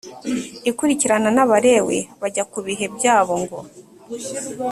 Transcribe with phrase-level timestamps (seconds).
[0.69, 3.59] ikurikirana n abalewi bajya ku bihe byabo ngo